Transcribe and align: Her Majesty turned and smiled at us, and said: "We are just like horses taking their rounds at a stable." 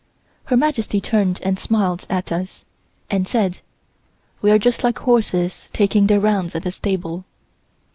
Her 0.45 0.57
Majesty 0.57 0.99
turned 0.99 1.39
and 1.43 1.59
smiled 1.59 2.07
at 2.09 2.31
us, 2.31 2.65
and 3.11 3.27
said: 3.27 3.59
"We 4.41 4.49
are 4.49 4.57
just 4.57 4.83
like 4.83 4.97
horses 4.97 5.67
taking 5.73 6.07
their 6.07 6.19
rounds 6.19 6.55
at 6.55 6.65
a 6.65 6.71
stable." 6.71 7.23